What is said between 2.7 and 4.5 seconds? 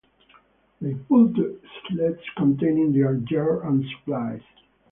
their gear and supplies.